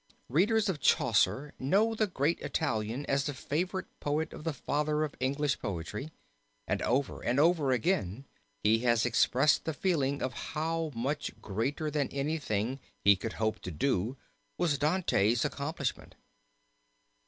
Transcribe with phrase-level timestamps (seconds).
[0.29, 5.13] Readers of Chaucer know the great Italian as the favorite poet of the Father of
[5.19, 6.09] English poetry,
[6.67, 8.25] and over and over again
[8.63, 13.69] he has expressed the feeling of how much greater than anything he could hope to
[13.69, 14.17] do
[14.57, 16.15] was Dante's accomplishment.